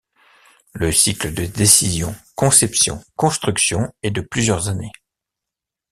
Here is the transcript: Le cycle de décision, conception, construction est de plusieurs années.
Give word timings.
Le 0.73 0.91
cycle 0.91 1.31
de 1.31 1.45
décision, 1.45 2.15
conception, 2.33 3.03
construction 3.15 3.93
est 4.01 4.09
de 4.09 4.21
plusieurs 4.21 4.67
années. 4.67 4.91